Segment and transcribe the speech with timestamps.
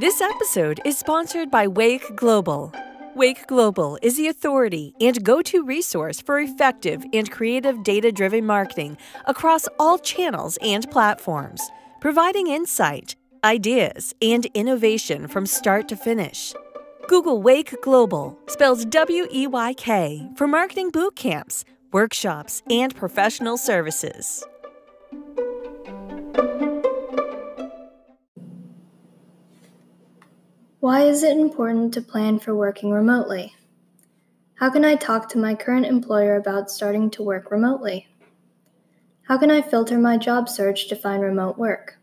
[0.00, 2.72] This episode is sponsored by Weyk Global.
[3.14, 8.46] Weyk Global is the authority and go to resource for effective and creative data driven
[8.46, 8.96] marketing
[9.26, 11.60] across all channels and platforms,
[12.00, 13.14] providing insight,
[13.44, 16.54] ideas, and innovation from start to finish.
[17.06, 21.62] Google Weyk Global, spells W E Y K, for marketing boot camps,
[21.92, 24.46] workshops, and professional services.
[30.80, 33.54] Why is it important to plan for working remotely?
[34.54, 38.08] How can I talk to my current employer about starting to work remotely?
[39.24, 41.98] How can I filter my job search to find remote work?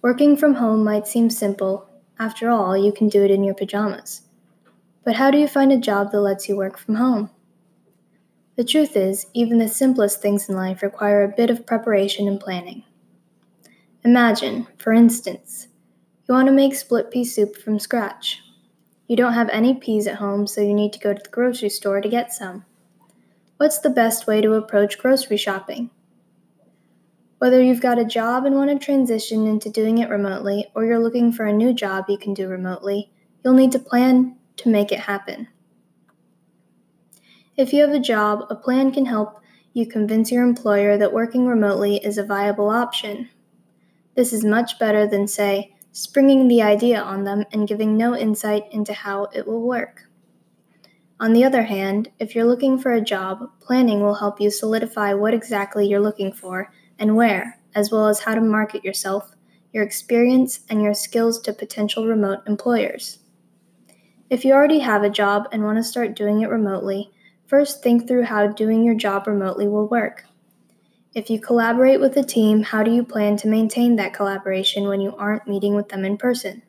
[0.00, 1.90] Working from home might seem simple.
[2.18, 4.22] After all, you can do it in your pajamas.
[5.04, 7.28] But how do you find a job that lets you work from home?
[8.56, 12.40] The truth is, even the simplest things in life require a bit of preparation and
[12.40, 12.84] planning.
[14.04, 15.68] Imagine, for instance,
[16.32, 18.42] you want to make split pea soup from scratch.
[19.06, 21.68] You don't have any peas at home, so you need to go to the grocery
[21.68, 22.64] store to get some.
[23.58, 25.90] What's the best way to approach grocery shopping?
[27.36, 30.98] Whether you've got a job and want to transition into doing it remotely, or you're
[30.98, 33.12] looking for a new job you can do remotely,
[33.44, 35.48] you'll need to plan to make it happen.
[37.58, 39.42] If you have a job, a plan can help
[39.74, 43.28] you convince your employer that working remotely is a viable option.
[44.14, 48.64] This is much better than, say, springing the idea on them and giving no insight
[48.72, 50.08] into how it will work.
[51.20, 55.14] On the other hand, if you're looking for a job, planning will help you solidify
[55.14, 59.30] what exactly you're looking for and where, as well as how to market yourself,
[59.72, 63.20] your experience, and your skills to potential remote employers.
[64.30, 67.12] If you already have a job and want to start doing it remotely,
[67.46, 70.24] first think through how doing your job remotely will work.
[71.14, 75.02] If you collaborate with a team, how do you plan to maintain that collaboration when
[75.02, 76.62] you aren't meeting with them in person?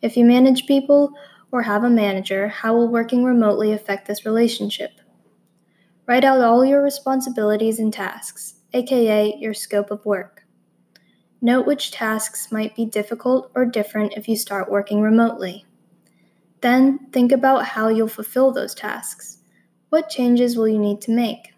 [0.00, 1.12] If you manage people
[1.50, 4.92] or have a manager, how will working remotely affect this relationship?
[6.06, 10.44] Write out all your responsibilities and tasks, aka your scope of work.
[11.42, 15.66] Note which tasks might be difficult or different if you start working remotely.
[16.62, 19.38] Then think about how you'll fulfill those tasks.
[19.90, 21.51] What changes will you need to make?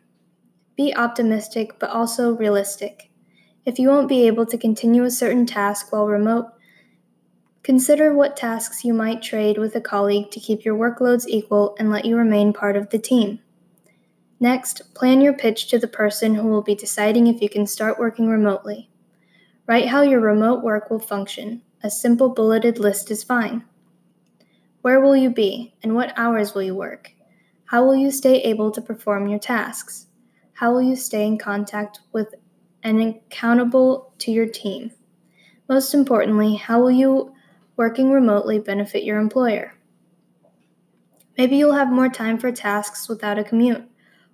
[0.77, 3.11] Be optimistic, but also realistic.
[3.65, 6.47] If you won't be able to continue a certain task while remote,
[7.63, 11.91] consider what tasks you might trade with a colleague to keep your workloads equal and
[11.91, 13.39] let you remain part of the team.
[14.41, 17.99] Next, plan your pitch to the person who will be deciding if you can start
[17.99, 18.91] working remotely.
[19.67, 21.63] Write how your remote work will function.
[21.83, 23.65] A simple bulleted list is fine.
[24.83, 27.13] Where will you be, and what hours will you work?
[27.67, 30.09] How will you stay able to perform your tasks?
[30.55, 32.35] How will you stay in contact with
[32.83, 34.93] and accountable to your team?
[35.69, 37.35] Most importantly, how will you
[37.77, 39.75] working remotely benefit your employer?
[41.37, 43.83] Maybe you'll have more time for tasks without a commute,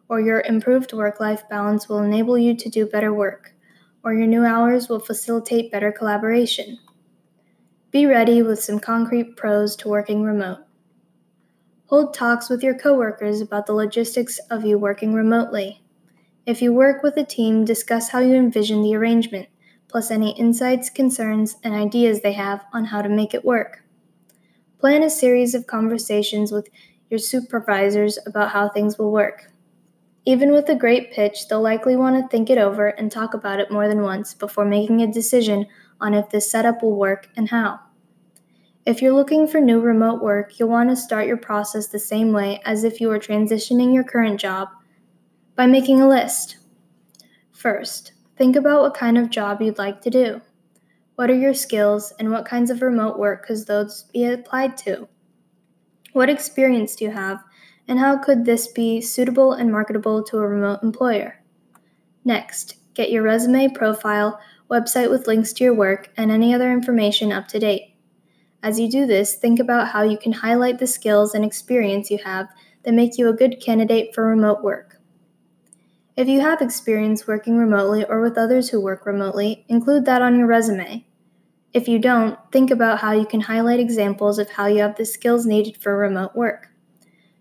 [0.09, 3.55] or your improved work life balance will enable you to do better work,
[4.05, 6.79] or your new hours will facilitate better collaboration.
[7.91, 10.59] Be ready with some concrete pros to working remote.
[11.87, 15.83] Hold talks with your coworkers about the logistics of you working remotely.
[16.47, 19.49] If you work with a team, discuss how you envision the arrangement,
[19.89, 23.85] plus any insights, concerns, and ideas they have on how to make it work.
[24.79, 26.69] Plan a series of conversations with
[27.11, 29.53] your supervisors about how things will work.
[30.25, 33.61] Even with a great pitch, they'll likely want to think it over and talk about
[33.61, 35.67] it more than once before making a decision
[36.01, 37.81] on if this setup will work and how.
[38.87, 42.33] If you're looking for new remote work, you'll want to start your process the same
[42.33, 44.71] way as if you were transitioning your current job
[45.61, 46.57] by making a list.
[47.53, 50.41] First, think about what kind of job you'd like to do.
[51.17, 55.07] What are your skills and what kinds of remote work could those be applied to?
[56.15, 57.45] What experience do you have
[57.89, 61.45] and how could this be suitable and marketable to a remote employer?
[62.25, 64.41] Next, get your resume, profile,
[64.71, 67.97] website with links to your work, and any other information up to date.
[68.63, 72.17] As you do this, think about how you can highlight the skills and experience you
[72.25, 72.49] have
[72.85, 75.00] that make you a good candidate for remote work.
[76.17, 80.37] If you have experience working remotely or with others who work remotely, include that on
[80.37, 81.07] your resume.
[81.73, 85.05] If you don't, think about how you can highlight examples of how you have the
[85.05, 86.69] skills needed for remote work.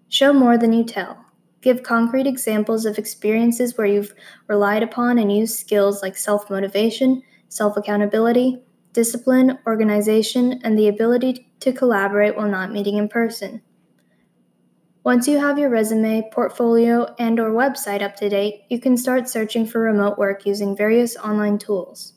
[0.07, 1.25] Show more than you tell.
[1.61, 4.13] Give concrete examples of experiences where you've
[4.47, 8.61] relied upon and used skills like self motivation, self accountability,
[8.93, 13.61] discipline, organization, and the ability to collaborate while not meeting in person.
[15.09, 19.27] Once you have your resume, portfolio, and or website up to date, you can start
[19.27, 22.13] searching for remote work using various online tools.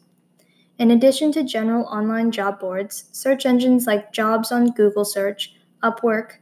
[0.78, 6.32] In addition to general online job boards, search engines like Jobs on Google Search, Upwork,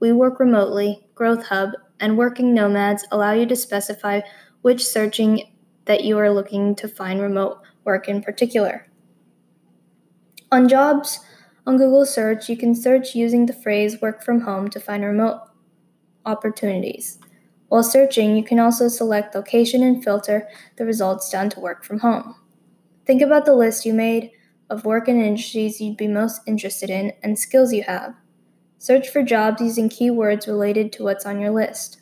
[0.00, 4.22] We Work Remotely, Growth Hub, and Working Nomads allow you to specify
[4.62, 5.52] which searching
[5.84, 8.90] that you are looking to find remote work in particular.
[10.50, 11.20] On jobs
[11.68, 15.42] on Google Search, you can search using the phrase work from home to find remote
[16.24, 17.18] opportunities.
[17.68, 22.00] While searching, you can also select location and filter the results down to work from
[22.00, 22.34] home.
[23.06, 24.32] Think about the list you made
[24.68, 28.14] of work and industries you'd be most interested in and skills you have.
[28.78, 32.00] Search for jobs using keywords related to what's on your list.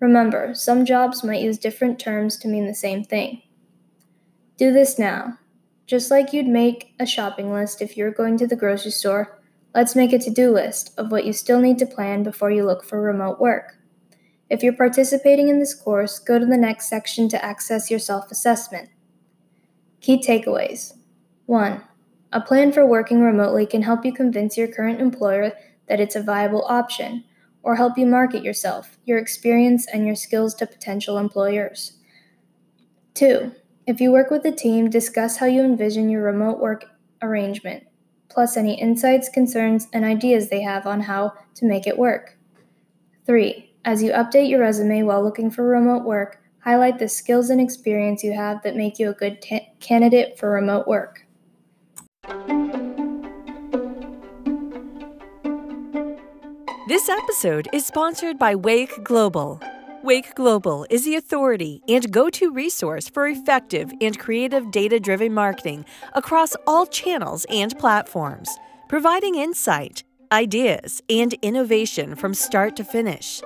[0.00, 3.42] Remember, some jobs might use different terms to mean the same thing.
[4.56, 5.38] Do this now.
[5.86, 9.38] Just like you'd make a shopping list if you're going to the grocery store,
[9.74, 12.64] let's make a to do list of what you still need to plan before you
[12.64, 13.78] look for remote work.
[14.50, 18.30] If you're participating in this course, go to the next section to access your self
[18.30, 18.90] assessment.
[20.00, 20.94] Key takeaways
[21.46, 21.82] 1.
[22.32, 25.52] A plan for working remotely can help you convince your current employer
[25.88, 27.24] that it's a viable option,
[27.62, 31.98] or help you market yourself, your experience, and your skills to potential employers.
[33.14, 33.52] 2.
[33.86, 36.86] If you work with a team, discuss how you envision your remote work
[37.20, 37.84] arrangement,
[38.32, 42.38] plus any insights, concerns, and ideas they have on how to make it work.
[43.26, 43.74] 3.
[43.84, 48.22] As you update your resume while looking for remote work, highlight the skills and experience
[48.22, 51.26] you have that make you a good t- candidate for remote work.
[56.88, 59.60] This episode is sponsored by Weyk Global.
[60.04, 65.32] Weyk Global is the authority and go to resource for effective and creative data driven
[65.32, 65.84] marketing
[66.14, 68.50] across all channels and platforms,
[68.88, 70.02] providing insight,
[70.32, 73.42] ideas, and innovation from start to finish.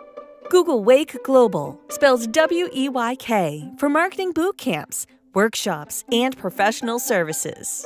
[0.48, 6.98] Google Weyk Global, spells W E Y K, for marketing boot camps, workshops, and professional
[6.98, 7.84] services.